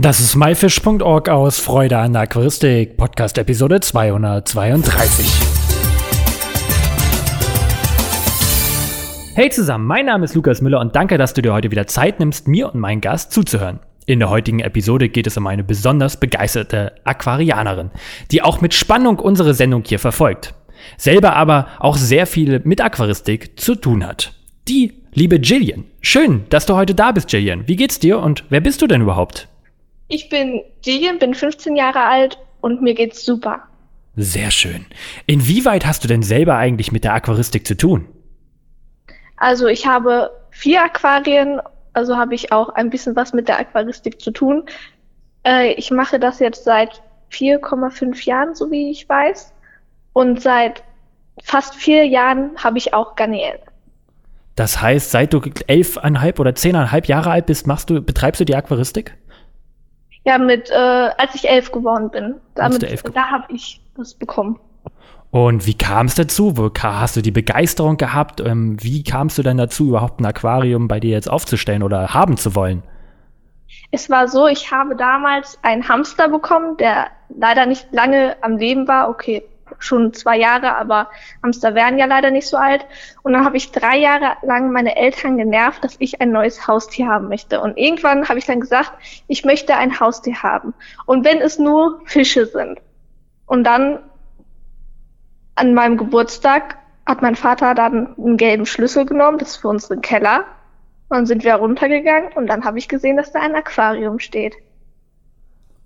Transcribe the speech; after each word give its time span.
Das 0.00 0.20
ist 0.20 0.36
myfish.org 0.36 1.28
aus 1.28 1.58
Freude 1.58 1.98
an 1.98 2.14
Aquaristik, 2.14 2.96
Podcast 2.96 3.36
Episode 3.36 3.80
232. 3.80 5.26
Hey 9.34 9.50
zusammen, 9.50 9.88
mein 9.88 10.06
Name 10.06 10.24
ist 10.24 10.36
Lukas 10.36 10.62
Müller 10.62 10.78
und 10.78 10.94
danke, 10.94 11.18
dass 11.18 11.34
du 11.34 11.42
dir 11.42 11.52
heute 11.52 11.72
wieder 11.72 11.88
Zeit 11.88 12.20
nimmst, 12.20 12.46
mir 12.46 12.72
und 12.72 12.78
meinem 12.78 13.00
Gast 13.00 13.32
zuzuhören. 13.32 13.80
In 14.06 14.20
der 14.20 14.30
heutigen 14.30 14.60
Episode 14.60 15.08
geht 15.08 15.26
es 15.26 15.36
um 15.36 15.48
eine 15.48 15.64
besonders 15.64 16.20
begeisterte 16.20 16.92
Aquarianerin, 17.02 17.90
die 18.30 18.42
auch 18.42 18.60
mit 18.60 18.74
Spannung 18.74 19.18
unsere 19.18 19.52
Sendung 19.52 19.82
hier 19.84 19.98
verfolgt. 19.98 20.54
Selber 20.96 21.34
aber 21.34 21.66
auch 21.80 21.96
sehr 21.96 22.28
viel 22.28 22.60
mit 22.62 22.80
Aquaristik 22.80 23.58
zu 23.58 23.74
tun 23.74 24.06
hat. 24.06 24.32
Die 24.68 24.92
liebe 25.12 25.38
Jillian. 25.38 25.86
Schön, 26.00 26.44
dass 26.50 26.66
du 26.66 26.76
heute 26.76 26.94
da 26.94 27.10
bist, 27.10 27.32
Jillian. 27.32 27.66
Wie 27.66 27.74
geht's 27.74 27.98
dir 27.98 28.20
und 28.20 28.44
wer 28.48 28.60
bist 28.60 28.80
du 28.80 28.86
denn 28.86 29.02
überhaupt? 29.02 29.48
Ich 30.08 30.30
bin 30.30 30.62
Gillian, 30.82 31.18
bin 31.18 31.34
15 31.34 31.76
Jahre 31.76 32.00
alt 32.00 32.38
und 32.60 32.82
mir 32.82 32.94
geht's 32.94 33.24
super. 33.24 33.62
Sehr 34.16 34.50
schön. 34.50 34.86
Inwieweit 35.26 35.86
hast 35.86 36.02
du 36.02 36.08
denn 36.08 36.22
selber 36.22 36.56
eigentlich 36.56 36.90
mit 36.90 37.04
der 37.04 37.14
Aquaristik 37.14 37.66
zu 37.66 37.76
tun? 37.76 38.08
Also 39.36 39.66
ich 39.66 39.86
habe 39.86 40.30
vier 40.50 40.82
Aquarien, 40.82 41.60
also 41.92 42.16
habe 42.16 42.34
ich 42.34 42.52
auch 42.52 42.70
ein 42.70 42.90
bisschen 42.90 43.14
was 43.14 43.32
mit 43.32 43.48
der 43.48 43.60
Aquaristik 43.60 44.20
zu 44.20 44.32
tun. 44.32 44.64
Äh, 45.44 45.74
ich 45.74 45.90
mache 45.90 46.18
das 46.18 46.40
jetzt 46.40 46.64
seit 46.64 47.02
4,5 47.30 48.24
Jahren, 48.24 48.54
so 48.54 48.70
wie 48.70 48.90
ich 48.90 49.08
weiß. 49.08 49.52
Und 50.14 50.42
seit 50.42 50.82
fast 51.42 51.74
vier 51.76 52.06
Jahren 52.06 52.50
habe 52.56 52.78
ich 52.78 52.94
auch 52.94 53.14
Garnelen. 53.14 53.60
Das 54.56 54.82
heißt, 54.82 55.12
seit 55.12 55.32
du 55.32 55.40
elfeinhalb 55.68 56.40
oder 56.40 56.54
zehneinhalb 56.54 57.06
Jahre 57.06 57.30
alt 57.30 57.46
bist, 57.46 57.68
machst 57.68 57.90
du, 57.90 58.02
betreibst 58.02 58.40
du 58.40 58.44
die 58.44 58.56
Aquaristik? 58.56 59.16
Ja, 60.28 60.36
mit, 60.36 60.70
äh, 60.70 60.74
als 60.74 61.34
ich 61.34 61.48
elf 61.48 61.72
geworden 61.72 62.10
bin. 62.10 62.34
Damit, 62.54 62.82
elf 62.82 63.02
da 63.02 63.30
habe 63.30 63.44
ich 63.48 63.80
das 63.96 64.12
bekommen. 64.12 64.60
Und 65.30 65.66
wie 65.66 65.72
kam 65.72 66.04
es 66.04 66.16
dazu? 66.16 66.58
Wo 66.58 66.70
hast 66.82 67.16
du 67.16 67.22
die 67.22 67.30
Begeisterung 67.30 67.96
gehabt? 67.96 68.40
Ähm, 68.40 68.76
wie 68.82 69.02
kamst 69.02 69.38
du 69.38 69.42
denn 69.42 69.56
dazu, 69.56 69.88
überhaupt 69.88 70.20
ein 70.20 70.26
Aquarium 70.26 70.86
bei 70.86 71.00
dir 71.00 71.12
jetzt 71.12 71.30
aufzustellen 71.30 71.82
oder 71.82 72.12
haben 72.12 72.36
zu 72.36 72.54
wollen? 72.54 72.82
Es 73.90 74.10
war 74.10 74.28
so, 74.28 74.46
ich 74.46 74.70
habe 74.70 74.96
damals 74.96 75.58
einen 75.62 75.88
Hamster 75.88 76.28
bekommen, 76.28 76.76
der 76.76 77.06
leider 77.34 77.64
nicht 77.64 77.86
lange 77.92 78.36
am 78.42 78.58
Leben 78.58 78.86
war. 78.86 79.08
Okay, 79.08 79.42
schon 79.78 80.12
zwei 80.14 80.36
Jahre, 80.36 80.76
aber 80.76 81.10
Hamster 81.42 81.74
werden 81.74 81.98
ja 81.98 82.06
leider 82.06 82.30
nicht 82.30 82.48
so 82.48 82.56
alt. 82.56 82.86
Und 83.22 83.32
dann 83.32 83.44
habe 83.44 83.56
ich 83.56 83.72
drei 83.72 83.98
Jahre 83.98 84.36
lang 84.42 84.72
meine 84.72 84.96
Eltern 84.96 85.36
genervt, 85.36 85.84
dass 85.84 85.96
ich 85.98 86.20
ein 86.20 86.32
neues 86.32 86.66
Haustier 86.66 87.08
haben 87.08 87.28
möchte. 87.28 87.60
Und 87.60 87.76
irgendwann 87.76 88.28
habe 88.28 88.38
ich 88.38 88.46
dann 88.46 88.60
gesagt, 88.60 88.92
ich 89.26 89.44
möchte 89.44 89.76
ein 89.76 90.00
Haustier 90.00 90.42
haben. 90.42 90.74
Und 91.06 91.24
wenn 91.24 91.40
es 91.40 91.58
nur 91.58 92.00
Fische 92.04 92.46
sind. 92.46 92.80
Und 93.46 93.64
dann 93.64 94.00
an 95.54 95.74
meinem 95.74 95.96
Geburtstag 95.96 96.78
hat 97.06 97.22
mein 97.22 97.36
Vater 97.36 97.74
dann 97.74 98.14
einen 98.16 98.36
gelben 98.36 98.66
Schlüssel 98.66 99.06
genommen, 99.06 99.38
das 99.38 99.50
ist 99.50 99.56
für 99.56 99.68
unseren 99.68 100.02
Keller. 100.02 100.44
Dann 101.08 101.24
sind 101.24 101.42
wir 101.42 101.54
runtergegangen 101.54 102.32
und 102.34 102.46
dann 102.48 102.64
habe 102.64 102.78
ich 102.78 102.86
gesehen, 102.86 103.16
dass 103.16 103.32
da 103.32 103.40
ein 103.40 103.54
Aquarium 103.54 104.18
steht. 104.18 104.54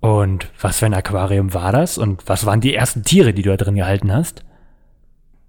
Und 0.03 0.49
was 0.61 0.81
für 0.81 0.87
ein 0.87 0.95
Aquarium 0.95 1.55
war 1.55 1.71
das? 1.71 1.97
Und 1.97 2.29
was 2.29 2.45
waren 2.45 2.61
die 2.61 2.75
ersten 2.75 3.05
Tiere, 3.05 3.33
die 3.33 3.43
du 3.43 3.51
da 3.51 3.57
drin 3.57 3.77
gehalten 3.77 4.13
hast? 4.13 4.43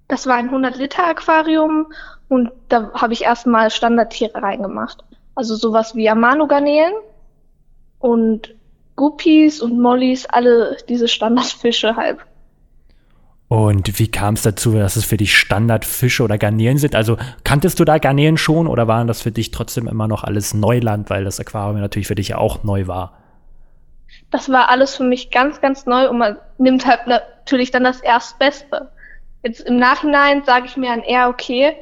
Das 0.08 0.28
war 0.28 0.36
ein 0.36 0.52
100-Liter-Aquarium 0.52 1.88
und 2.30 2.52
da 2.70 2.92
habe 2.94 3.14
ich 3.14 3.24
erstmal 3.24 3.72
Standardtiere 3.72 4.44
reingemacht. 4.44 5.04
Also 5.34 5.56
sowas 5.56 5.96
wie 5.96 6.08
Amano-Garnelen 6.08 6.94
und 7.98 8.54
Guppies 8.96 9.60
und 9.60 9.82
Mollys, 9.82 10.28
alle 10.28 10.78
diese 10.88 11.08
Standardfische 11.08 11.96
halt. 11.96 12.20
Und 13.48 13.98
wie 13.98 14.12
kam 14.12 14.36
es 14.36 14.44
dazu, 14.44 14.74
dass 14.74 14.98
es 14.98 15.06
für 15.06 15.18
dich 15.18 15.36
Standardfische 15.36 16.22
oder 16.22 16.38
Garnelen 16.38 16.78
sind? 16.78 16.94
Also 16.94 17.18
kanntest 17.44 17.80
du 17.80 17.86
da 17.86 17.98
Garnelen 17.98 18.38
schon 18.38 18.68
oder 18.68 18.88
waren 18.88 19.08
das 19.08 19.24
für 19.24 19.32
dich 19.32 19.50
trotzdem 19.50 19.88
immer 19.88 20.08
noch 20.08 20.24
alles 20.24 20.54
Neuland, 20.54 21.10
weil 21.10 21.24
das 21.24 21.40
Aquarium 21.40 21.82
natürlich 21.82 22.08
für 22.08 22.14
dich 22.14 22.28
ja 22.28 22.38
auch 22.38 22.64
neu 22.64 22.86
war? 22.86 23.23
Das 24.34 24.50
war 24.50 24.70
alles 24.70 24.96
für 24.96 25.04
mich 25.04 25.30
ganz, 25.30 25.62
ganz 25.62 25.86
neu 25.86 26.10
und 26.10 26.18
man 26.18 26.38
nimmt 26.58 26.88
halt 26.88 27.06
natürlich 27.06 27.70
dann 27.70 27.84
das 27.84 28.02
Erstbeste. 28.02 28.90
Jetzt 29.44 29.62
im 29.62 29.78
Nachhinein 29.78 30.44
sage 30.44 30.66
ich 30.66 30.76
mir 30.76 30.90
dann 30.90 31.04
eher, 31.04 31.30
okay, 31.30 31.76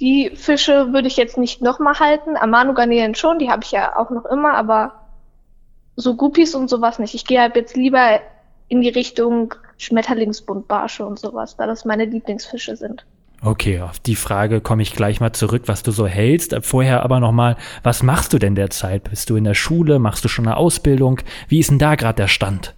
die 0.00 0.30
Fische 0.34 0.92
würde 0.92 1.06
ich 1.06 1.16
jetzt 1.16 1.38
nicht 1.38 1.62
nochmal 1.62 2.00
halten. 2.00 2.36
Amano-Garnelen 2.36 3.14
schon, 3.14 3.38
die 3.38 3.50
habe 3.50 3.62
ich 3.62 3.70
ja 3.70 3.96
auch 3.96 4.10
noch 4.10 4.24
immer, 4.24 4.54
aber 4.54 4.94
so 5.94 6.16
Guppies 6.16 6.56
und 6.56 6.68
sowas 6.68 6.98
nicht. 6.98 7.14
Ich 7.14 7.24
gehe 7.24 7.40
halt 7.40 7.54
jetzt 7.54 7.76
lieber 7.76 8.18
in 8.66 8.80
die 8.80 8.88
Richtung 8.88 9.54
Schmetterlingsbuntbarsche 9.78 11.06
und 11.06 11.20
sowas, 11.20 11.56
da 11.56 11.68
das 11.68 11.84
meine 11.84 12.04
Lieblingsfische 12.04 12.74
sind. 12.74 13.06
Okay, 13.42 13.80
auf 13.80 13.98
die 13.98 14.16
Frage 14.16 14.60
komme 14.60 14.82
ich 14.82 14.92
gleich 14.92 15.20
mal 15.20 15.32
zurück, 15.32 15.62
was 15.66 15.82
du 15.82 15.92
so 15.92 16.06
hältst. 16.06 16.54
Vorher 16.62 17.02
aber 17.02 17.20
nochmal, 17.20 17.56
was 17.82 18.02
machst 18.02 18.32
du 18.34 18.38
denn 18.38 18.54
derzeit? 18.54 19.04
Bist 19.04 19.30
du 19.30 19.36
in 19.36 19.44
der 19.44 19.54
Schule? 19.54 19.98
Machst 19.98 20.24
du 20.24 20.28
schon 20.28 20.46
eine 20.46 20.58
Ausbildung? 20.58 21.20
Wie 21.48 21.58
ist 21.58 21.70
denn 21.70 21.78
da 21.78 21.94
gerade 21.94 22.16
der 22.16 22.28
Stand? 22.28 22.74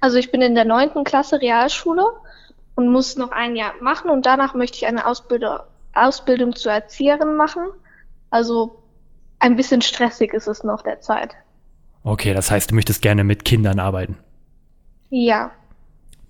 Also 0.00 0.18
ich 0.18 0.30
bin 0.30 0.40
in 0.40 0.54
der 0.54 0.64
neunten 0.64 1.02
Klasse 1.02 1.40
Realschule 1.40 2.04
und 2.76 2.92
muss 2.92 3.16
noch 3.16 3.32
ein 3.32 3.56
Jahr 3.56 3.72
machen 3.80 4.08
und 4.10 4.24
danach 4.24 4.54
möchte 4.54 4.76
ich 4.78 4.86
eine 4.86 5.04
Ausbildung, 5.04 5.58
Ausbildung 5.94 6.54
zur 6.54 6.72
Erzieherin 6.72 7.36
machen. 7.36 7.64
Also 8.30 8.82
ein 9.40 9.56
bisschen 9.56 9.82
stressig 9.82 10.32
ist 10.32 10.46
es 10.46 10.62
noch 10.62 10.82
derzeit. 10.82 11.34
Okay, 12.04 12.32
das 12.34 12.50
heißt, 12.50 12.70
du 12.70 12.76
möchtest 12.76 13.02
gerne 13.02 13.24
mit 13.24 13.44
Kindern 13.44 13.80
arbeiten. 13.80 14.16
Ja. 15.10 15.50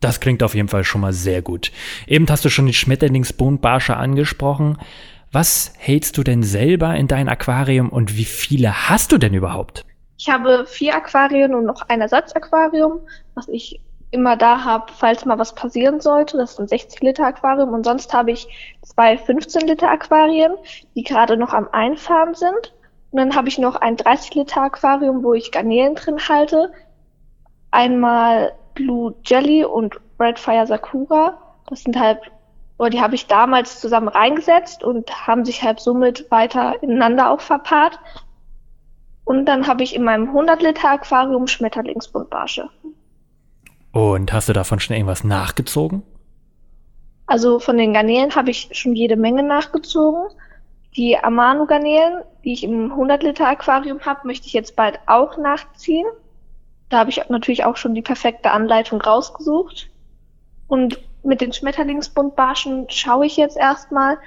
Das 0.01 0.21
klingt 0.21 0.43
auf 0.43 0.55
jeden 0.55 0.69
Fall 0.69 0.85
schon 0.85 1.03
mal 1.03 1.13
sehr 1.13 1.43
gut. 1.43 1.71
Eben 2.07 2.27
hast 2.29 2.45
du 2.45 2.49
schon 2.49 2.67
die 2.67 2.75
Schmetterlingsbohnbarsche 2.75 3.97
angesprochen. 3.97 4.79
Was 5.31 5.73
hältst 5.79 6.19
du 6.19 6.25
denn 6.25 6.43
selber 6.43 6.97
in 6.97 7.07
dein 7.07 7.29
Aquarium 7.29 7.91
und 7.91 8.17
wie 8.17 8.25
viele 8.25 8.89
hast 8.89 9.13
du 9.13 9.19
denn 9.19 9.35
überhaupt? 9.35 9.85
Ich 10.19 10.29
habe 10.29 10.67
vier 10.67 10.97
Aquarien 10.97 11.55
und 11.55 11.65
noch 11.65 11.83
ein 11.89 12.01
Ersatzaquarium, 12.01 13.01
was 13.35 13.49
ich 13.49 13.81
immer 14.11 14.37
da 14.37 14.65
habe, 14.65 14.93
falls 14.95 15.25
mal 15.25 15.39
was 15.39 15.55
passieren 15.55 16.01
sollte. 16.01 16.37
Das 16.37 16.53
ist 16.53 16.61
ein 16.61 16.69
60 16.69 17.01
Liter 17.01 17.27
Aquarium 17.27 17.73
und 17.73 17.85
sonst 17.85 18.13
habe 18.13 18.33
ich 18.33 18.49
zwei 18.83 19.17
15 19.17 19.69
Liter 19.69 19.91
Aquarien, 19.91 20.53
die 20.95 21.05
gerade 21.05 21.37
noch 21.37 21.53
am 21.53 21.69
Einfahren 21.73 22.35
sind. 22.35 22.75
Und 23.13 23.19
dann 23.19 23.37
habe 23.37 23.49
ich 23.49 23.59
noch 23.59 23.77
ein 23.77 23.97
30 23.97 24.35
Liter 24.35 24.63
Aquarium, 24.63 25.23
wo 25.23 25.35
ich 25.35 25.53
Garnelen 25.53 25.95
drin 25.95 26.19
halte. 26.29 26.73
Einmal 27.71 28.53
Blue 28.81 29.15
Jelly 29.25 29.65
und 29.65 30.01
Red 30.19 30.39
Fire 30.39 30.67
Sakura. 30.67 31.39
Das 31.69 31.83
sind 31.83 31.99
halt, 31.99 32.19
oder 32.79 32.91
die 32.91 33.01
habe 33.01 33.15
ich 33.15 33.27
damals 33.27 33.81
zusammen 33.81 34.09
reingesetzt 34.09 34.83
und 34.83 35.27
haben 35.27 35.45
sich 35.45 35.63
halt 35.63 35.81
somit 35.81 36.31
weiter 36.31 36.83
ineinander 36.83 37.31
auch 37.31 37.41
verpaart. 37.41 37.99
Und 39.25 39.47
dann 39.47 39.67
habe 39.67 39.83
ich 39.83 39.95
in 39.95 40.03
meinem 40.03 40.29
100 40.29 40.63
Liter 40.63 40.91
Aquarium 40.91 41.47
Schmetterlingsbuntbarsche. 41.47 42.69
Und 43.93 44.33
hast 44.33 44.49
du 44.49 44.53
davon 44.53 44.81
schon 44.81 44.97
irgendwas 44.97 45.25
nachgezogen? 45.25 46.03
Also 47.27 47.61
von 47.61 47.77
den 47.77 47.93
Garnelen 47.93 48.35
habe 48.35 48.51
ich 48.51 48.71
schon 48.73 48.95
jede 48.95 49.17
Menge 49.17 49.43
nachgezogen. 49.43 50.23
Die 50.97 51.17
Amano-Garnelen, 51.17 52.23
die 52.43 52.53
ich 52.53 52.65
im 52.65 52.91
100 52.91 53.23
Liter 53.23 53.47
Aquarium 53.47 54.01
habe, 54.01 54.27
möchte 54.27 54.49
ich 54.49 54.53
jetzt 54.53 54.75
bald 54.75 54.99
auch 55.07 55.37
nachziehen. 55.37 56.07
Da 56.91 56.99
habe 56.99 57.11
ich 57.11 57.23
natürlich 57.29 57.65
auch 57.65 57.77
schon 57.77 57.95
die 57.95 58.03
perfekte 58.03 58.51
Anleitung 58.51 59.01
rausgesucht. 59.01 59.89
Und 60.67 60.99
mit 61.23 61.41
den 61.41 61.53
Schmetterlingsbuntbarschen 61.53 62.87
schaue 62.91 63.27
ich 63.27 63.37
jetzt 63.37 63.57
erstmal. 63.57 64.19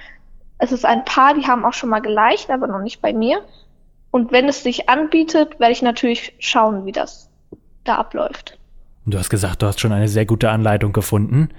Es 0.58 0.72
ist 0.72 0.86
ein 0.86 1.04
Paar, 1.06 1.34
die 1.34 1.46
haben 1.46 1.66
auch 1.66 1.74
schon 1.74 1.90
mal 1.90 2.00
geleicht, 2.00 2.50
aber 2.50 2.68
noch 2.68 2.82
nicht 2.82 3.02
bei 3.02 3.14
mir. 3.14 3.42
Und 4.12 4.32
wenn 4.32 4.48
es 4.48 4.64
sich 4.64 4.90
anbietet, 4.90 5.60
werde 5.60 5.74
ich 5.74 5.82
natürlich 5.82 6.36
schauen, 6.40 6.86
wie 6.86 6.92
das 6.92 7.30
da 7.84 7.96
abläuft. 7.96 8.58
Du 9.06 9.18
hast 9.18 9.30
gesagt, 9.30 9.62
du 9.62 9.66
hast 9.66 9.82
schon 9.82 9.92
eine 9.92 10.08
sehr 10.08 10.26
gute 10.26 10.50
Anleitung 10.50 10.94
gefunden. 10.94 11.50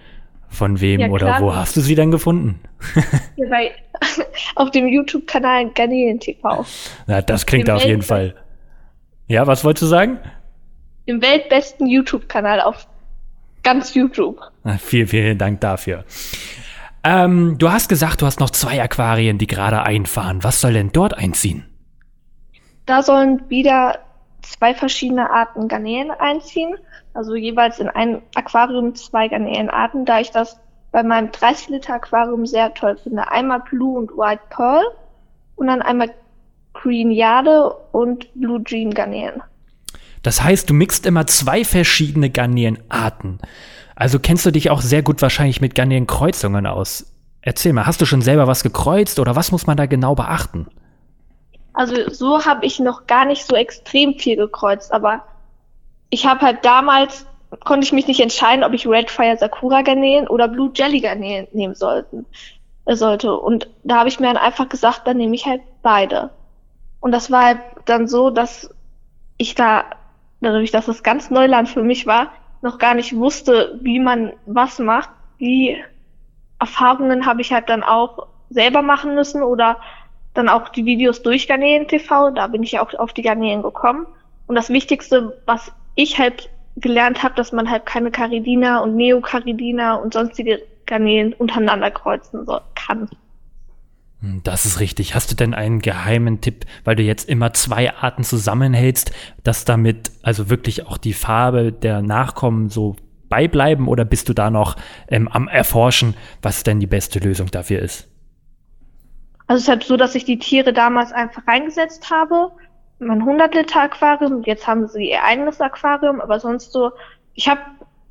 Von 0.49 0.81
wem 0.81 1.01
ja, 1.01 1.09
oder 1.09 1.41
wo 1.41 1.55
hast 1.55 1.77
du 1.77 1.81
sie 1.81 1.97
denn 1.97 2.13
gefunden? 2.13 2.61
ja, 3.37 3.49
bei, 3.51 3.73
auf 4.55 4.71
dem 4.71 4.87
YouTube-Kanal 4.87 5.71
Garnelen 5.71 6.21
TV. 6.21 6.65
Na, 7.07 7.21
das 7.21 7.45
klingt 7.45 7.69
auf 7.69 7.85
jeden 7.85 8.03
Fall. 8.03 8.37
Ja, 9.27 9.47
was 9.47 9.65
wolltest 9.65 9.83
du 9.83 9.87
sagen? 9.87 10.21
Dem 11.07 11.23
weltbesten 11.23 11.87
YouTube-Kanal 11.87 12.61
auf 12.61 12.87
ganz 13.63 13.95
YouTube. 13.95 14.41
Vielen, 14.79 15.09
vielen 15.09 15.39
Dank 15.39 15.61
dafür. 15.61 16.05
Ähm, 17.03 17.57
du 17.59 17.71
hast 17.71 17.89
gesagt, 17.89 18.23
du 18.23 18.27
hast 18.27 18.41
noch 18.41 18.51
zwei 18.51 18.83
Aquarien, 18.83 19.39
die 19.39 19.47
gerade 19.47 19.83
einfahren. 19.83 20.43
Was 20.43 20.61
soll 20.61 20.73
denn 20.73 20.91
dort 20.93 21.17
einziehen? 21.17 21.67
Da 22.87 23.03
sollen 23.03 23.49
wieder 23.49 23.99
zwei 24.43 24.75
verschiedene 24.75 25.31
Arten 25.31 25.69
Garnelen 25.69 26.11
einziehen. 26.11 26.75
Also 27.13 27.35
jeweils 27.35 27.79
in 27.79 27.89
ein 27.89 28.23
Aquarium 28.35 28.95
zwei 28.95 29.29
Garnelenarten, 29.29 30.05
da 30.05 30.21
ich 30.21 30.31
das 30.31 30.59
bei 30.93 31.03
meinem 31.03 31.31
30 31.31 31.69
Liter 31.69 31.95
Aquarium 31.95 32.47
sehr 32.47 32.73
toll 32.73 32.97
finde. 32.97 33.31
Einmal 33.31 33.61
Blue 33.61 33.99
und 33.99 34.11
White 34.13 34.43
Pearl 34.51 34.85
und 35.57 35.67
dann 35.67 35.83
einmal 35.83 36.11
Green 36.73 37.11
Jade 37.11 37.71
und 37.93 38.33
Blue 38.35 38.63
Jean 38.65 38.93
Garnelen. 38.93 39.43
Das 40.25 40.43
heißt, 40.43 40.69
du 40.69 40.75
mixt 40.75 41.07
immer 41.07 41.29
zwei 41.29 41.65
verschiedene 41.65 42.31
Garnelenarten. 42.31 43.39
Also 43.95 44.19
kennst 44.19 44.45
du 44.45 44.51
dich 44.51 44.71
auch 44.71 44.81
sehr 44.81 45.03
gut 45.03 45.23
wahrscheinlich 45.23 45.61
mit 45.61 45.77
Garnelenkreuzungen 45.77 46.67
aus. 46.67 47.13
Erzähl 47.43 47.73
mal, 47.73 47.87
hast 47.87 48.01
du 48.01 48.07
schon 48.07 48.23
selber 48.23 48.49
was 48.49 48.65
gekreuzt 48.65 49.21
oder 49.21 49.37
was 49.37 49.53
muss 49.53 49.69
man 49.69 49.77
da 49.77 49.87
genau 49.87 50.17
beachten? 50.17 50.67
Also 51.75 52.11
so 52.11 52.45
habe 52.45 52.67
ich 52.67 52.81
noch 52.81 53.07
gar 53.07 53.25
nicht 53.25 53.47
so 53.47 53.55
extrem 53.55 54.15
viel 54.19 54.37
gekreuzt, 54.37 54.93
aber 54.93 55.25
ich 56.11 56.27
habe 56.27 56.41
halt 56.41 56.65
damals 56.65 57.27
konnte 57.65 57.85
ich 57.85 57.93
mich 57.93 58.07
nicht 58.07 58.21
entscheiden, 58.21 58.65
ob 58.65 58.73
ich 58.73 58.87
Red 58.87 59.11
Fire 59.11 59.37
Sakura 59.37 59.83
Garnelen 59.83 60.27
oder 60.27 60.49
Blue 60.49 60.73
Jelly 60.75 61.01
Garnelen 61.01 61.47
nehmen 61.53 61.75
sollten, 61.75 62.27
sollte. 62.87 63.37
Und 63.37 63.69
da 63.85 63.99
habe 63.99 64.09
ich 64.09 64.19
mir 64.19 64.27
dann 64.27 64.37
einfach 64.37 64.69
gesagt, 64.69 65.03
dann 65.07 65.19
nehme 65.19 65.35
ich 65.35 65.47
halt 65.47 65.61
beide. 65.83 66.31
Und 67.01 67.13
das 67.13 67.31
war 67.31 67.45
halt 67.45 67.59
dann 67.85 68.09
so, 68.09 68.31
dass 68.31 68.71
ich 69.37 69.55
da, 69.55 69.85
dadurch, 70.45 70.71
dass 70.71 70.89
es 70.89 71.03
ganz 71.03 71.31
Neuland 71.31 71.69
für 71.69 71.83
mich 71.83 72.07
war, 72.07 72.31
noch 72.63 72.79
gar 72.79 72.95
nicht 72.95 73.15
wusste, 73.17 73.79
wie 73.83 74.01
man 74.01 74.33
was 74.47 74.79
macht. 74.79 75.11
Die 75.41 75.77
Erfahrungen 76.59 77.27
habe 77.27 77.43
ich 77.43 77.53
halt 77.53 77.69
dann 77.69 77.83
auch 77.83 78.27
selber 78.51 78.83
machen 78.83 79.15
müssen 79.15 79.43
oder 79.43 79.79
dann 80.33 80.49
auch 80.49 80.69
die 80.71 80.85
Videos 80.85 81.23
durch 81.23 81.47
Garnelen 81.47 81.89
TV. 81.89 82.31
Da 82.31 82.47
bin 82.47 82.63
ich 82.63 82.79
auch 82.79 82.93
auf 82.95 83.13
die 83.13 83.23
Garnelen 83.23 83.63
gekommen. 83.63 84.07
Und 84.47 84.57
das 84.57 84.71
Wichtigste, 84.71 85.41
was 85.47 85.73
ich 85.95 86.19
halt 86.19 86.51
gelernt 86.77 87.23
habe, 87.23 87.35
dass 87.35 87.53
man 87.53 87.71
halt 87.71 87.87
keine 87.87 88.11
Caridina 88.11 88.81
und 88.81 88.97
Neocaridina 88.97 89.95
und 89.95 90.13
sonstige 90.13 90.63
Garnelen 90.87 91.33
untereinander 91.35 91.91
kreuzen 91.91 92.45
so, 92.47 92.61
kann. 92.75 93.09
Hm, 94.25 94.41
das 94.43 94.65
ist 94.65 94.81
richtig. 94.81 95.15
Hast 95.15 95.31
du 95.31 95.37
denn 95.37 95.53
einen 95.53 95.81
geheimen 95.81 96.41
Tipp, 96.41 96.65
weil 96.85 96.97
du 96.97 97.03
jetzt 97.03 97.29
immer 97.29 97.53
zwei 97.53 97.95
Arten 97.95 98.25
zusammenhältst, 98.25 99.13
dass 99.43 99.67
damit 99.67 100.11
also 100.23 100.49
wirklich 100.49 100.87
auch 100.87 100.97
die 100.97 101.13
Farbe 101.13 101.73
der 101.73 102.01
Nachkommen 102.01 102.71
so 102.71 102.97
beibleiben 103.29 103.87
oder 103.87 104.05
bist 104.05 104.29
du 104.29 104.33
da 104.33 104.51
noch 104.51 104.77
ähm, 105.09 105.29
am 105.29 105.49
Erforschen, 105.49 106.15
was 106.41 106.63
denn 106.63 106.81
die 106.81 106.87
beste 106.87 107.19
Lösung 107.19 107.51
dafür 107.51 107.81
ist? 107.81 108.09
Also 109.47 109.59
es 109.59 109.63
ist 109.65 109.69
halt 109.69 109.85
so, 109.85 109.97
dass 109.99 110.15
ich 110.15 110.25
die 110.25 110.39
Tiere 110.39 110.73
damals 110.73 111.13
einfach 111.13 111.47
reingesetzt 111.47 112.11
habe 112.11 112.51
mein 112.99 113.21
100 113.21 113.55
Liter 113.55 113.83
Aquarium. 113.83 114.43
Jetzt 114.45 114.67
haben 114.67 114.87
sie 114.89 115.11
ihr 115.11 115.23
eigenes 115.23 115.61
Aquarium, 115.61 116.21
aber 116.21 116.41
sonst 116.41 116.73
so, 116.73 116.93
ich 117.35 117.49
habe 117.49 117.61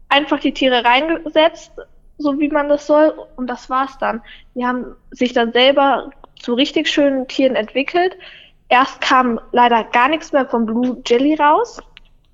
einfach 0.09 0.39
die 0.39 0.53
Tiere 0.53 0.83
reingesetzt, 0.83 1.71
so 2.23 2.39
wie 2.39 2.49
man 2.49 2.69
das 2.69 2.87
soll, 2.87 3.13
und 3.35 3.47
das 3.47 3.69
war's 3.69 3.97
dann. 3.99 4.21
Die 4.55 4.65
haben 4.65 4.95
sich 5.11 5.33
dann 5.33 5.53
selber 5.53 6.09
zu 6.39 6.53
richtig 6.53 6.87
schönen 6.87 7.27
Tieren 7.27 7.55
entwickelt. 7.55 8.17
Erst 8.69 9.01
kam 9.01 9.39
leider 9.51 9.83
gar 9.83 10.09
nichts 10.09 10.31
mehr 10.31 10.47
vom 10.47 10.65
Blue 10.65 11.01
Jelly 11.05 11.35
raus, 11.35 11.79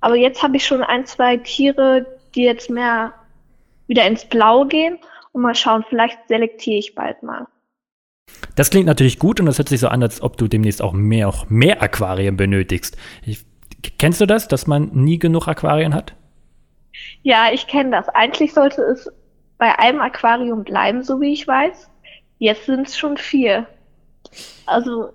aber 0.00 0.16
jetzt 0.16 0.42
habe 0.42 0.56
ich 0.56 0.66
schon 0.66 0.82
ein, 0.82 1.04
zwei 1.04 1.36
Tiere, 1.36 2.06
die 2.34 2.44
jetzt 2.44 2.70
mehr 2.70 3.12
wieder 3.86 4.06
ins 4.06 4.24
Blau 4.24 4.64
gehen. 4.64 4.98
Und 5.32 5.42
mal 5.42 5.54
schauen, 5.54 5.84
vielleicht 5.88 6.18
selektiere 6.28 6.78
ich 6.78 6.94
bald 6.94 7.22
mal. 7.22 7.46
Das 8.56 8.70
klingt 8.70 8.86
natürlich 8.86 9.18
gut 9.18 9.38
und 9.40 9.46
das 9.46 9.58
hört 9.58 9.68
sich 9.68 9.80
so 9.80 9.88
an, 9.88 10.02
als 10.02 10.22
ob 10.22 10.36
du 10.36 10.48
demnächst 10.48 10.82
auch 10.82 10.92
mehr, 10.92 11.28
auch 11.28 11.48
mehr 11.48 11.82
Aquarien 11.82 12.36
benötigst. 12.36 12.96
Ich, 13.24 13.44
kennst 13.98 14.20
du 14.20 14.26
das, 14.26 14.48
dass 14.48 14.66
man 14.66 14.90
nie 14.92 15.18
genug 15.18 15.46
Aquarien 15.46 15.94
hat? 15.94 16.14
Ja, 17.22 17.52
ich 17.52 17.66
kenne 17.66 17.90
das. 17.90 18.08
Eigentlich 18.08 18.52
sollte 18.52 18.82
es 18.82 19.10
bei 19.60 19.78
einem 19.78 20.00
Aquarium 20.00 20.64
bleiben, 20.64 21.04
so 21.04 21.20
wie 21.20 21.32
ich 21.32 21.46
weiß. 21.46 21.88
Jetzt 22.38 22.66
sind 22.66 22.88
es 22.88 22.98
schon 22.98 23.16
vier. 23.16 23.66
Also, 24.66 25.10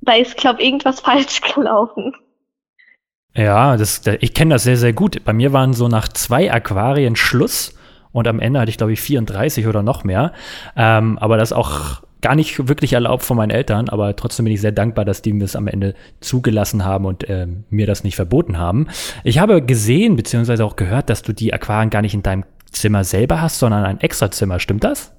da 0.00 0.14
ist, 0.14 0.36
glaube 0.36 0.60
ich, 0.60 0.66
irgendwas 0.66 1.00
falsch 1.02 1.40
gelaufen. 1.54 2.14
Ja, 3.34 3.76
das, 3.76 4.02
ich 4.20 4.34
kenne 4.34 4.54
das 4.54 4.64
sehr, 4.64 4.76
sehr 4.76 4.92
gut. 4.92 5.24
Bei 5.24 5.32
mir 5.32 5.52
waren 5.52 5.72
so 5.72 5.88
nach 5.88 6.08
zwei 6.08 6.52
Aquarien 6.52 7.14
Schluss 7.14 7.78
und 8.12 8.26
am 8.26 8.40
Ende 8.40 8.60
hatte 8.60 8.70
ich, 8.70 8.76
glaube 8.76 8.92
ich, 8.92 9.00
34 9.00 9.66
oder 9.66 9.82
noch 9.82 10.04
mehr. 10.04 10.32
Ähm, 10.76 11.18
aber 11.18 11.36
das 11.36 11.52
auch 11.52 12.02
gar 12.20 12.34
nicht 12.34 12.68
wirklich 12.68 12.92
erlaubt 12.92 13.24
von 13.24 13.36
meinen 13.36 13.50
Eltern, 13.50 13.88
aber 13.88 14.14
trotzdem 14.14 14.44
bin 14.44 14.54
ich 14.54 14.60
sehr 14.60 14.70
dankbar, 14.70 15.04
dass 15.04 15.22
die 15.22 15.32
mir 15.32 15.40
das 15.40 15.56
am 15.56 15.66
Ende 15.66 15.94
zugelassen 16.20 16.84
haben 16.84 17.04
und 17.04 17.28
äh, 17.28 17.48
mir 17.68 17.86
das 17.86 18.04
nicht 18.04 18.16
verboten 18.16 18.58
haben. 18.58 18.86
Ich 19.24 19.38
habe 19.38 19.60
gesehen, 19.60 20.14
beziehungsweise 20.14 20.64
auch 20.64 20.76
gehört, 20.76 21.10
dass 21.10 21.22
du 21.22 21.32
die 21.32 21.52
Aquarien 21.52 21.90
gar 21.90 22.02
nicht 22.02 22.14
in 22.14 22.22
deinem 22.22 22.44
Zimmer 22.72 23.04
selber 23.04 23.40
hast, 23.40 23.58
sondern 23.58 23.84
ein 23.84 24.00
extra 24.00 24.30
Zimmer. 24.30 24.58
Stimmt 24.58 24.84
das? 24.84 25.12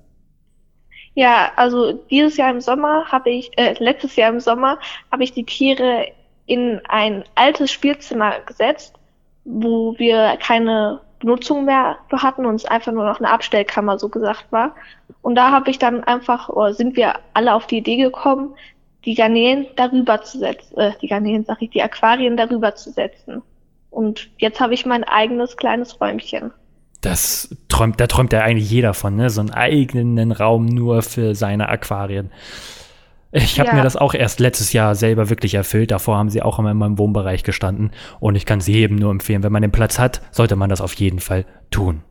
Ja, 1.15 1.51
also 1.55 1.93
dieses 2.09 2.37
Jahr 2.37 2.49
im 2.49 2.61
Sommer 2.61 3.05
habe 3.11 3.29
ich, 3.29 3.51
äh, 3.57 3.75
letztes 3.77 4.15
Jahr 4.15 4.29
im 4.29 4.39
Sommer 4.39 4.79
habe 5.11 5.23
ich 5.23 5.31
die 5.31 5.45
Tiere 5.45 6.07
in 6.45 6.81
ein 6.89 7.23
altes 7.35 7.71
Spielzimmer 7.71 8.39
gesetzt, 8.45 8.95
wo 9.45 9.97
wir 9.97 10.37
keine 10.41 11.01
Benutzung 11.19 11.65
mehr 11.65 11.97
hatten 12.11 12.45
und 12.45 12.55
es 12.55 12.65
einfach 12.65 12.91
nur 12.91 13.05
noch 13.05 13.19
eine 13.19 13.29
Abstellkammer 13.29 13.97
so 13.97 14.09
gesagt 14.09 14.45
war. 14.51 14.75
Und 15.21 15.35
da 15.35 15.51
habe 15.51 15.69
ich 15.69 15.79
dann 15.79 16.03
einfach, 16.03 16.49
oder 16.49 16.73
sind 16.73 16.97
wir 16.97 17.15
alle 17.33 17.53
auf 17.53 17.67
die 17.67 17.77
Idee 17.77 17.97
gekommen, 17.97 18.55
die 19.05 19.15
Garnelen 19.15 19.67
darüber 19.75 20.21
zu 20.23 20.39
setzen, 20.39 20.77
äh, 20.77 20.91
die 21.01 21.07
Garnelen, 21.07 21.45
sag 21.45 21.61
ich, 21.61 21.69
die 21.69 21.81
Aquarien 21.81 22.37
darüber 22.37 22.75
zu 22.75 22.91
setzen. 22.91 23.41
Und 23.89 24.29
jetzt 24.37 24.59
habe 24.59 24.73
ich 24.73 24.85
mein 24.85 25.03
eigenes 25.03 25.57
kleines 25.57 25.99
Räumchen. 26.01 26.51
Das 27.03 27.55
träumt, 27.67 27.99
da 27.99 28.07
träumt 28.07 28.31
ja 28.31 28.41
eigentlich 28.41 28.71
jeder 28.71 28.93
von, 28.93 29.17
ne? 29.17 29.29
So 29.29 29.41
einen 29.41 29.51
eigenen 29.51 30.31
Raum 30.31 30.65
nur 30.65 31.01
für 31.01 31.35
seine 31.35 31.67
Aquarien. 31.67 32.31
Ich 33.33 33.59
habe 33.59 33.69
ja. 33.69 33.75
mir 33.75 33.83
das 33.83 33.97
auch 33.97 34.13
erst 34.13 34.39
letztes 34.39 34.71
Jahr 34.73 34.95
selber 34.95 35.29
wirklich 35.29 35.55
erfüllt. 35.55 35.91
Davor 35.91 36.17
haben 36.17 36.29
sie 36.29 36.41
auch 36.41 36.59
immer 36.59 36.71
in 36.71 36.77
meinem 36.77 36.97
Wohnbereich 36.97 37.43
gestanden. 37.43 37.91
Und 38.21 38.35
ich 38.35 38.45
kann 38.45 38.61
sie 38.61 38.73
jedem 38.73 38.95
nur 38.95 39.11
empfehlen, 39.11 39.43
wenn 39.43 39.51
man 39.51 39.63
den 39.63 39.71
Platz 39.71 39.99
hat, 39.99 40.21
sollte 40.31 40.55
man 40.55 40.69
das 40.69 40.79
auf 40.79 40.93
jeden 40.93 41.19
Fall 41.19 41.45
tun. 41.71 42.03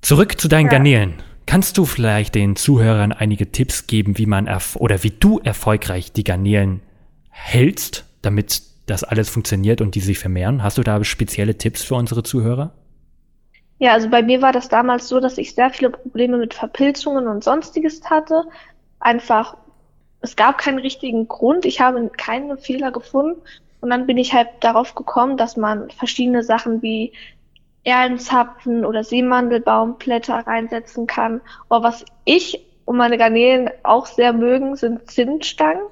Zurück 0.00 0.40
zu 0.40 0.48
deinen 0.48 0.66
ja. 0.66 0.72
Garnelen. 0.72 1.14
Kannst 1.44 1.76
du 1.76 1.84
vielleicht 1.84 2.34
den 2.36 2.56
Zuhörern 2.56 3.12
einige 3.12 3.52
Tipps 3.52 3.86
geben, 3.86 4.16
wie 4.16 4.26
man 4.26 4.48
oder 4.76 5.02
wie 5.02 5.10
du 5.10 5.40
erfolgreich 5.40 6.12
die 6.12 6.24
Garnelen 6.24 6.80
hältst, 7.28 8.06
damit 8.22 8.62
das 8.86 9.04
alles 9.04 9.28
funktioniert 9.28 9.82
und 9.82 9.94
die 9.94 10.00
sich 10.00 10.18
vermehren? 10.18 10.62
Hast 10.62 10.78
du 10.78 10.82
da 10.82 11.04
spezielle 11.04 11.58
Tipps 11.58 11.82
für 11.82 11.96
unsere 11.96 12.22
Zuhörer? 12.22 12.72
Ja, 13.84 13.92
also 13.92 14.08
bei 14.08 14.22
mir 14.22 14.40
war 14.40 14.52
das 14.52 14.70
damals 14.70 15.08
so, 15.08 15.20
dass 15.20 15.36
ich 15.36 15.54
sehr 15.54 15.68
viele 15.68 15.90
Probleme 15.90 16.38
mit 16.38 16.54
Verpilzungen 16.54 17.28
und 17.28 17.44
sonstiges 17.44 18.08
hatte. 18.08 18.44
Einfach 18.98 19.58
es 20.22 20.36
gab 20.36 20.56
keinen 20.56 20.78
richtigen 20.78 21.28
Grund, 21.28 21.66
ich 21.66 21.82
habe 21.82 22.08
keine 22.08 22.56
Fehler 22.56 22.92
gefunden 22.92 23.42
und 23.82 23.90
dann 23.90 24.06
bin 24.06 24.16
ich 24.16 24.32
halt 24.32 24.48
darauf 24.60 24.94
gekommen, 24.94 25.36
dass 25.36 25.58
man 25.58 25.90
verschiedene 25.90 26.42
Sachen 26.42 26.80
wie 26.80 27.12
Erlenzapfen 27.82 28.86
oder 28.86 29.04
Seemandelbaumblätter 29.04 30.46
reinsetzen 30.46 31.06
kann. 31.06 31.42
Aber 31.68 31.86
was 31.86 32.06
ich 32.24 32.64
und 32.86 32.96
meine 32.96 33.18
Garnelen 33.18 33.68
auch 33.82 34.06
sehr 34.06 34.32
mögen, 34.32 34.76
sind 34.76 35.10
Zimtstangen. 35.10 35.82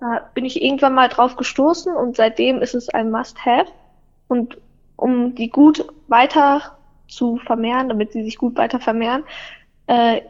Da 0.00 0.28
bin 0.34 0.44
ich 0.44 0.60
irgendwann 0.60 0.94
mal 0.94 1.08
drauf 1.08 1.36
gestoßen 1.36 1.94
und 1.94 2.16
seitdem 2.16 2.60
ist 2.60 2.74
es 2.74 2.88
ein 2.88 3.12
Must-Have. 3.12 3.70
Und 4.26 4.58
um 4.96 5.36
die 5.36 5.48
gut 5.48 5.86
weiter 6.08 6.76
zu 7.10 7.38
vermehren, 7.38 7.88
damit 7.88 8.12
sie 8.12 8.22
sich 8.22 8.38
gut 8.38 8.56
weiter 8.56 8.80
vermehren, 8.80 9.24
äh, 9.86 10.20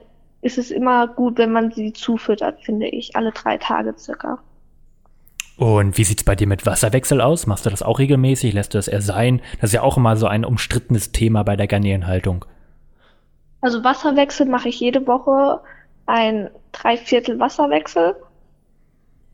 ist 0.42 0.58
es 0.58 0.70
immer 0.70 1.06
gut, 1.06 1.38
wenn 1.38 1.52
man 1.52 1.70
sie 1.70 1.92
zufüttert, 1.92 2.60
finde 2.62 2.88
ich, 2.88 3.14
alle 3.16 3.32
drei 3.32 3.58
Tage 3.58 3.94
circa. 3.96 4.38
Und 5.56 5.98
wie 5.98 6.04
sieht's 6.04 6.24
bei 6.24 6.34
dir 6.34 6.46
mit 6.46 6.64
Wasserwechsel 6.64 7.20
aus? 7.20 7.46
Machst 7.46 7.66
du 7.66 7.70
das 7.70 7.82
auch 7.82 7.98
regelmäßig? 7.98 8.54
Lässt 8.54 8.72
du 8.72 8.78
das 8.78 8.88
eher 8.88 9.02
sein? 9.02 9.42
Das 9.60 9.70
ist 9.70 9.74
ja 9.74 9.82
auch 9.82 9.98
immer 9.98 10.16
so 10.16 10.26
ein 10.26 10.46
umstrittenes 10.46 11.12
Thema 11.12 11.42
bei 11.42 11.54
der 11.54 11.66
Garnelenhaltung. 11.66 12.46
Also 13.60 13.84
Wasserwechsel 13.84 14.46
mache 14.46 14.70
ich 14.70 14.80
jede 14.80 15.06
Woche 15.06 15.60
ein 16.06 16.48
Dreiviertel 16.72 17.38
Wasserwechsel. 17.38 18.16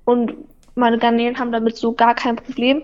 Und 0.04 0.34
meine 0.74 0.98
Garnelen 0.98 1.38
haben 1.38 1.52
damit 1.52 1.76
so 1.76 1.92
gar 1.92 2.14
kein 2.16 2.34
Problem. 2.34 2.82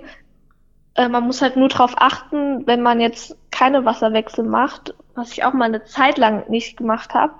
Äh, 0.94 1.08
man 1.08 1.24
muss 1.24 1.42
halt 1.42 1.56
nur 1.56 1.68
darauf 1.68 1.94
achten, 1.96 2.66
wenn 2.66 2.82
man 2.82 3.00
jetzt 3.00 3.36
keine 3.50 3.84
Wasserwechsel 3.84 4.44
macht, 4.44 4.94
was 5.14 5.32
ich 5.32 5.44
auch 5.44 5.52
mal 5.52 5.66
eine 5.66 5.84
Zeit 5.84 6.18
lang 6.18 6.48
nicht 6.50 6.76
gemacht 6.76 7.14
habe, 7.14 7.34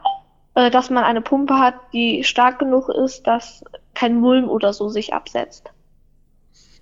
äh, 0.55 0.71
dass 0.71 0.91
man 0.91 1.05
eine 1.05 1.21
Pumpe 1.21 1.59
hat, 1.59 1.75
die 1.93 2.25
stark 2.25 2.59
genug 2.59 2.89
ist, 2.89 3.27
dass 3.27 3.65
kein 3.95 4.21
Mulm 4.21 4.49
oder 4.49 4.73
so 4.73 4.89
sich 4.89 5.13
absetzt. 5.13 5.71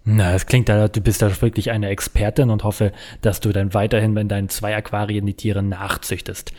Na, 0.05 0.33
es 0.33 0.47
klingt 0.47 0.69
da, 0.69 0.89
du 0.89 1.01
bist 1.01 1.21
da 1.21 1.43
wirklich 1.43 1.71
eine 1.71 1.89
Expertin 1.89 2.51
und 2.51 2.65
hoffe, 2.65 2.93
dass 3.21 3.41
du 3.41 3.53
dann 3.53 3.75
weiterhin 3.75 4.17
in 4.17 4.29
deinen 4.29 4.49
zwei 4.49 4.75
Aquarien 4.75 5.27
die 5.27 5.35
Tiere 5.35 5.63
nachzüchtest. 5.63 6.53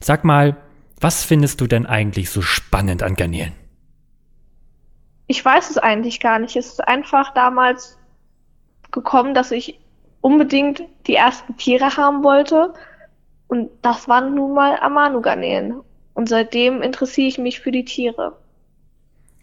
Sag 0.00 0.24
mal, 0.24 0.56
was 1.00 1.24
findest 1.24 1.60
du 1.60 1.66
denn 1.66 1.86
eigentlich 1.86 2.30
so 2.30 2.42
spannend 2.42 3.02
an 3.02 3.14
Garnelen? 3.14 3.52
Ich 5.28 5.44
weiß 5.44 5.70
es 5.70 5.78
eigentlich 5.78 6.20
gar 6.20 6.38
nicht. 6.38 6.56
Es 6.56 6.66
ist 6.66 6.88
einfach 6.88 7.32
damals 7.34 7.97
gekommen, 8.90 9.34
dass 9.34 9.50
ich 9.50 9.78
unbedingt 10.20 10.82
die 11.06 11.14
ersten 11.14 11.56
Tiere 11.56 11.96
haben 11.96 12.24
wollte. 12.24 12.72
Und 13.46 13.70
das 13.82 14.08
waren 14.08 14.34
nun 14.34 14.54
mal 14.54 14.78
Amanu-Garnelen. 14.80 15.80
Und 16.14 16.28
seitdem 16.28 16.82
interessiere 16.82 17.28
ich 17.28 17.38
mich 17.38 17.60
für 17.60 17.70
die 17.70 17.84
Tiere. 17.84 18.32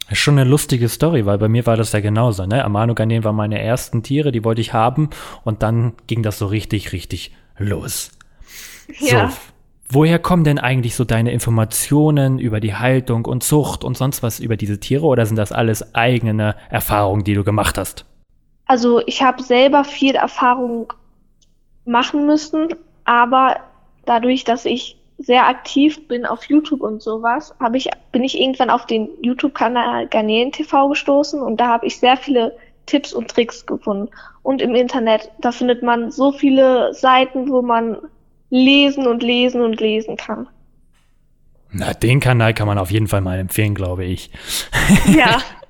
Das 0.07 0.19
ist 0.19 0.19
schon 0.19 0.37
eine 0.37 0.47
lustige 0.47 0.87
Story, 0.87 1.25
weil 1.25 1.39
bei 1.39 1.47
mir 1.47 1.65
war 1.65 1.77
das 1.77 1.91
ja 1.91 1.99
genauso. 1.99 2.45
Ne? 2.45 2.63
Amano-Garnelen 2.63 3.23
waren 3.23 3.35
meine 3.35 3.59
ersten 3.59 4.03
Tiere, 4.03 4.31
die 4.31 4.43
wollte 4.43 4.61
ich 4.61 4.73
haben. 4.73 5.09
Und 5.43 5.63
dann 5.63 5.93
ging 6.05 6.21
das 6.21 6.37
so 6.37 6.45
richtig, 6.45 6.91
richtig 6.91 7.31
los. 7.57 8.11
Ja. 8.99 9.29
So, 9.29 9.37
woher 9.89 10.19
kommen 10.19 10.43
denn 10.43 10.59
eigentlich 10.59 10.95
so 10.95 11.05
deine 11.05 11.31
Informationen 11.31 12.37
über 12.37 12.59
die 12.59 12.75
Haltung 12.75 13.25
und 13.25 13.43
Zucht 13.43 13.83
und 13.83 13.97
sonst 13.97 14.21
was 14.21 14.39
über 14.39 14.57
diese 14.57 14.79
Tiere? 14.79 15.05
Oder 15.05 15.25
sind 15.25 15.37
das 15.37 15.51
alles 15.51 15.95
eigene 15.95 16.55
Erfahrungen, 16.69 17.23
die 17.23 17.33
du 17.33 17.43
gemacht 17.43 17.79
hast? 17.79 18.05
Also 18.65 19.01
ich 19.05 19.21
habe 19.21 19.43
selber 19.43 19.83
viel 19.83 20.15
Erfahrung 20.15 20.93
machen 21.85 22.25
müssen, 22.25 22.69
aber 23.03 23.57
dadurch, 24.05 24.43
dass 24.43 24.65
ich 24.65 24.97
sehr 25.17 25.47
aktiv 25.47 26.07
bin 26.07 26.25
auf 26.25 26.45
YouTube 26.45 26.81
und 26.81 27.01
sowas, 27.01 27.55
habe 27.59 27.77
ich 27.77 27.89
bin 28.11 28.23
ich 28.23 28.39
irgendwann 28.39 28.69
auf 28.69 28.85
den 28.85 29.07
YouTube-Kanal 29.21 30.07
Garnelen 30.07 30.51
TV 30.51 30.89
gestoßen 30.89 31.41
und 31.41 31.57
da 31.59 31.67
habe 31.67 31.85
ich 31.85 31.99
sehr 31.99 32.17
viele 32.17 32.57
Tipps 32.85 33.13
und 33.13 33.29
Tricks 33.29 33.65
gefunden. 33.65 34.09
Und 34.43 34.61
im 34.61 34.75
Internet, 34.75 35.31
da 35.39 35.51
findet 35.51 35.81
man 35.81 36.11
so 36.11 36.31
viele 36.31 36.93
Seiten, 36.93 37.49
wo 37.49 37.61
man 37.61 37.97
lesen 38.49 39.07
und 39.07 39.23
lesen 39.23 39.61
und 39.61 39.79
lesen 39.79 40.17
kann. 40.17 40.47
Na, 41.71 41.93
den 41.93 42.19
Kanal 42.19 42.53
kann 42.53 42.67
man 42.67 42.77
auf 42.77 42.91
jeden 42.91 43.07
Fall 43.07 43.21
mal 43.21 43.39
empfehlen, 43.39 43.75
glaube 43.75 44.05
ich. 44.05 44.29
Ja. 45.13 45.39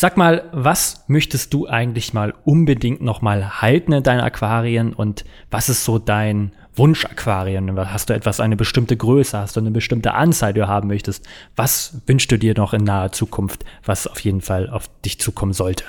Sag 0.00 0.16
mal, 0.16 0.44
was 0.52 1.04
möchtest 1.08 1.52
du 1.52 1.66
eigentlich 1.66 2.14
mal 2.14 2.32
unbedingt 2.44 3.00
noch 3.00 3.20
mal 3.20 3.60
halten 3.60 3.92
in 3.92 4.04
deinen 4.04 4.20
Aquarien 4.20 4.92
und 4.92 5.24
was 5.50 5.68
ist 5.68 5.84
so 5.84 5.98
dein 5.98 6.52
Wunsch-Aquarien? 6.76 7.76
Hast 7.92 8.08
du 8.08 8.14
etwas, 8.14 8.38
eine 8.38 8.54
bestimmte 8.54 8.96
Größe? 8.96 9.36
Hast 9.36 9.56
du 9.56 9.60
eine 9.60 9.72
bestimmte 9.72 10.14
Anzahl, 10.14 10.52
die 10.52 10.60
du 10.60 10.68
haben 10.68 10.86
möchtest? 10.86 11.26
Was 11.56 12.00
wünschst 12.06 12.30
du 12.30 12.38
dir 12.38 12.54
noch 12.56 12.74
in 12.74 12.84
naher 12.84 13.10
Zukunft, 13.10 13.64
was 13.84 14.06
auf 14.06 14.20
jeden 14.20 14.40
Fall 14.40 14.70
auf 14.70 14.88
dich 15.04 15.18
zukommen 15.18 15.52
sollte? 15.52 15.82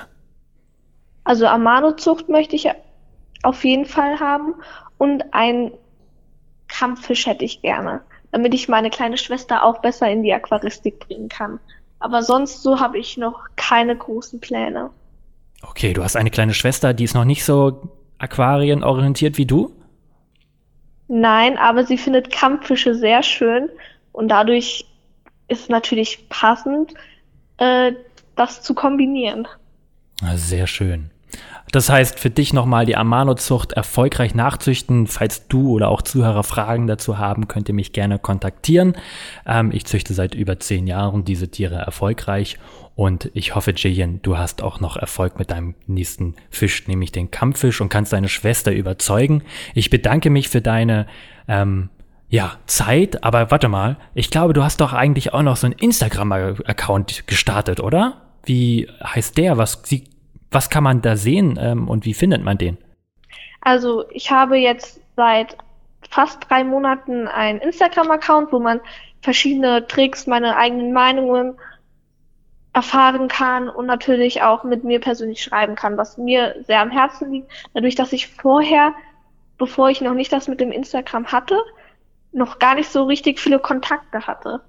Also 1.22 1.46
Amano-Zucht 1.46 2.28
möchte 2.28 2.56
ich 2.56 2.66
auf 3.44 3.62
jeden 3.62 3.86
Fall 3.86 4.18
haben 4.18 4.54
und 4.98 5.22
ein 5.30 5.70
Kampffisch 6.66 7.26
hätte 7.26 7.44
ich 7.44 7.62
gerne, 7.62 8.00
damit 8.32 8.54
ich 8.54 8.68
meine 8.68 8.90
kleine 8.90 9.18
Schwester 9.18 9.62
auch 9.62 9.80
besser 9.82 10.10
in 10.10 10.24
die 10.24 10.34
Aquaristik 10.34 10.98
bringen 10.98 11.28
kann. 11.28 11.60
Aber 12.00 12.22
sonst 12.22 12.62
so 12.62 12.80
habe 12.80 12.98
ich 12.98 13.16
noch 13.16 13.46
keine 13.56 13.96
großen 13.96 14.40
Pläne. 14.40 14.90
Okay, 15.62 15.92
du 15.92 16.02
hast 16.02 16.16
eine 16.16 16.30
kleine 16.30 16.54
Schwester, 16.54 16.94
die 16.94 17.04
ist 17.04 17.14
noch 17.14 17.26
nicht 17.26 17.44
so 17.44 17.90
aquarienorientiert 18.18 19.38
wie 19.38 19.46
du? 19.46 19.72
Nein, 21.08 21.58
aber 21.58 21.84
sie 21.84 21.98
findet 21.98 22.30
Kampffische 22.30 22.94
sehr 22.94 23.22
schön 23.22 23.68
und 24.12 24.28
dadurch 24.28 24.86
ist 25.48 25.68
natürlich 25.68 26.28
passend, 26.28 26.94
äh, 27.58 27.92
das 28.36 28.62
zu 28.62 28.74
kombinieren. 28.74 29.46
Sehr 30.34 30.66
schön. 30.66 31.10
Das 31.72 31.88
heißt, 31.88 32.18
für 32.18 32.30
dich 32.30 32.52
nochmal 32.52 32.84
die 32.84 32.96
Amano-Zucht 32.96 33.72
erfolgreich 33.72 34.34
nachzüchten. 34.34 35.06
Falls 35.06 35.46
du 35.46 35.70
oder 35.70 35.88
auch 35.88 36.02
Zuhörer 36.02 36.42
Fragen 36.42 36.86
dazu 36.86 37.18
haben, 37.18 37.46
könnt 37.46 37.68
ihr 37.68 37.74
mich 37.74 37.92
gerne 37.92 38.18
kontaktieren. 38.18 38.94
Ähm, 39.46 39.70
ich 39.72 39.84
züchte 39.84 40.12
seit 40.14 40.34
über 40.34 40.58
zehn 40.58 40.86
Jahren 40.86 41.24
diese 41.24 41.48
Tiere 41.48 41.76
erfolgreich 41.76 42.58
und 43.00 43.30
ich 43.34 43.54
hoffe, 43.54 43.72
Jayen, 43.74 44.20
du 44.20 44.36
hast 44.36 44.62
auch 44.62 44.80
noch 44.80 44.96
Erfolg 44.96 45.38
mit 45.38 45.50
deinem 45.50 45.74
nächsten 45.86 46.34
Fisch, 46.50 46.86
nämlich 46.86 47.12
den 47.12 47.30
Kampffisch 47.30 47.80
und 47.80 47.88
kannst 47.88 48.12
deine 48.12 48.28
Schwester 48.28 48.72
überzeugen. 48.72 49.42
Ich 49.74 49.90
bedanke 49.90 50.28
mich 50.28 50.48
für 50.48 50.60
deine 50.60 51.06
ähm, 51.48 51.88
ja, 52.28 52.58
Zeit, 52.66 53.24
aber 53.24 53.50
warte 53.50 53.68
mal, 53.68 53.96
ich 54.14 54.30
glaube, 54.30 54.52
du 54.52 54.62
hast 54.62 54.80
doch 54.80 54.92
eigentlich 54.92 55.32
auch 55.32 55.42
noch 55.42 55.56
so 55.56 55.66
einen 55.66 55.76
Instagram-Account 55.78 57.26
gestartet, 57.26 57.80
oder? 57.80 58.20
Wie 58.44 58.88
heißt 59.02 59.38
der? 59.38 59.56
Was 59.56 59.80
sie 59.84 60.04
was 60.50 60.70
kann 60.70 60.84
man 60.84 61.02
da 61.02 61.16
sehen 61.16 61.58
ähm, 61.60 61.88
und 61.88 62.04
wie 62.04 62.14
findet 62.14 62.42
man 62.42 62.58
den? 62.58 62.78
Also 63.60 64.04
ich 64.10 64.30
habe 64.30 64.56
jetzt 64.56 65.00
seit 65.16 65.56
fast 66.08 66.48
drei 66.48 66.64
Monaten 66.64 67.28
einen 67.28 67.60
Instagram-Account, 67.60 68.52
wo 68.52 68.58
man 68.58 68.80
verschiedene 69.22 69.86
Tricks, 69.86 70.26
meine 70.26 70.56
eigenen 70.56 70.92
Meinungen 70.92 71.56
erfahren 72.72 73.28
kann 73.28 73.68
und 73.68 73.86
natürlich 73.86 74.42
auch 74.42 74.64
mit 74.64 74.84
mir 74.84 75.00
persönlich 75.00 75.42
schreiben 75.42 75.74
kann, 75.74 75.96
was 75.96 76.18
mir 76.18 76.56
sehr 76.66 76.80
am 76.80 76.90
Herzen 76.90 77.32
liegt. 77.32 77.50
Dadurch, 77.74 77.96
dass 77.96 78.12
ich 78.12 78.28
vorher, 78.28 78.94
bevor 79.58 79.90
ich 79.90 80.00
noch 80.00 80.14
nicht 80.14 80.32
das 80.32 80.48
mit 80.48 80.60
dem 80.60 80.72
Instagram 80.72 81.26
hatte, 81.26 81.60
noch 82.32 82.58
gar 82.60 82.76
nicht 82.76 82.88
so 82.88 83.04
richtig 83.04 83.40
viele 83.40 83.58
Kontakte 83.58 84.26
hatte. 84.26 84.60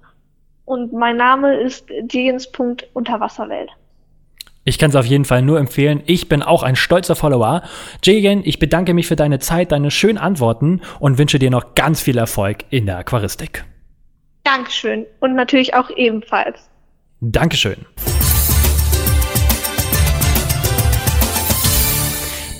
Und 0.64 0.92
mein 0.92 1.16
Name 1.16 1.60
ist 1.60 1.88
Jens.unterwasserwelt. 2.10 3.70
Ich 4.64 4.78
kann 4.78 4.90
es 4.90 4.96
auf 4.96 5.06
jeden 5.06 5.24
Fall 5.24 5.42
nur 5.42 5.58
empfehlen. 5.58 6.02
Ich 6.06 6.28
bin 6.28 6.40
auch 6.40 6.62
ein 6.62 6.76
stolzer 6.76 7.16
Follower. 7.16 7.62
Jagan, 8.04 8.42
ich 8.44 8.60
bedanke 8.60 8.94
mich 8.94 9.08
für 9.08 9.16
deine 9.16 9.40
Zeit, 9.40 9.72
deine 9.72 9.90
schönen 9.90 10.18
Antworten 10.18 10.82
und 11.00 11.18
wünsche 11.18 11.40
dir 11.40 11.50
noch 11.50 11.74
ganz 11.74 12.00
viel 12.00 12.16
Erfolg 12.16 12.58
in 12.70 12.86
der 12.86 12.98
Aquaristik. 12.98 13.64
Dankeschön 14.44 15.06
und 15.18 15.34
natürlich 15.34 15.74
auch 15.74 15.90
ebenfalls. 15.96 16.60
Dankeschön. 17.20 17.86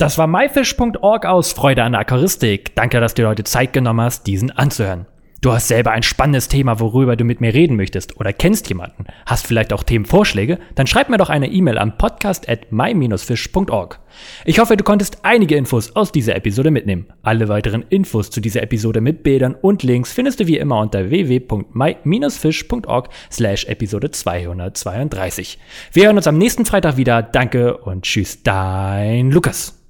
Das 0.01 0.19
war 0.19 0.27
myfish.org 0.27 1.27
aus 1.27 1.53
Freude 1.53 1.85
an 1.85 1.93
der 1.93 2.01
Aquaristik. 2.01 2.75
Danke, 2.75 2.99
dass 2.99 3.15
du 3.15 3.23
dir 3.23 3.29
heute 3.29 3.45
Zeit 3.45 3.73
genommen 3.73 4.01
hast, 4.01 4.27
diesen 4.27 4.51
anzuhören. 4.51 5.07
Du 5.43 5.53
hast 5.53 5.67
selber 5.67 5.91
ein 5.91 6.05
spannendes 6.05 6.47
Thema, 6.47 6.79
worüber 6.79 7.17
du 7.17 7.25
mit 7.25 7.41
mir 7.41 7.53
reden 7.53 7.75
möchtest 7.75 8.17
oder 8.17 8.33
kennst 8.33 8.69
jemanden, 8.69 9.07
hast 9.27 9.45
vielleicht 9.45 9.73
auch 9.73 9.83
Themenvorschläge, 9.83 10.61
dann 10.77 10.87
schreib 10.87 11.09
mir 11.09 11.17
doch 11.17 11.31
eine 11.31 11.49
E-Mail 11.51 11.79
an 11.79 11.99
podcast 11.99 12.49
at 12.49 12.71
my-fish.org. 12.71 13.99
Ich 14.45 14.61
hoffe, 14.61 14.77
du 14.77 14.85
konntest 14.85 15.25
einige 15.25 15.57
Infos 15.57 15.97
aus 15.97 16.13
dieser 16.13 16.37
Episode 16.37 16.71
mitnehmen. 16.71 17.09
Alle 17.25 17.49
weiteren 17.49 17.85
Infos 17.89 18.31
zu 18.31 18.41
dieser 18.41 18.63
Episode 18.63 19.01
mit 19.01 19.25
Bildern 19.25 19.57
und 19.61 19.83
Links 19.83 20.13
findest 20.13 20.39
du 20.39 20.47
wie 20.47 20.59
immer 20.59 20.79
unter 20.79 21.11
www.my-fish.org 21.11 23.09
slash 23.33 23.65
Episode 23.65 24.13
232. 24.13 25.59
Wir 25.93 26.05
hören 26.07 26.19
uns 26.19 26.29
am 26.29 26.39
nächsten 26.39 26.67
Freitag 26.67 26.97
wieder. 26.97 27.21
Danke 27.21 27.79
und 27.79 28.05
tschüss, 28.05 28.45
dein 28.45 29.33
Lukas. 29.33 29.82